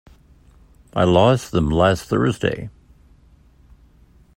I 0.95 1.03
lost 1.03 1.51
them 1.51 1.69
last 1.69 2.05
Thursday. 2.05 2.71